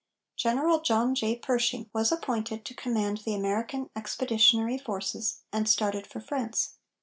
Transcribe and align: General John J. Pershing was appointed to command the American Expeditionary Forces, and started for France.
General 0.35 0.81
John 0.81 1.13
J. 1.13 1.35
Pershing 1.35 1.87
was 1.93 2.11
appointed 2.11 2.65
to 2.65 2.73
command 2.73 3.19
the 3.19 3.35
American 3.35 3.91
Expeditionary 3.95 4.79
Forces, 4.79 5.43
and 5.53 5.69
started 5.69 6.07
for 6.07 6.19
France. 6.19 6.77